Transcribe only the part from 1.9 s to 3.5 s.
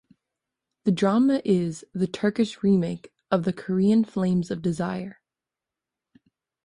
the Turkish remake of